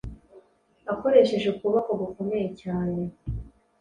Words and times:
akoresheje 0.93 1.47
ukuboko 1.49 1.89
gukomeyecyane 2.01 3.01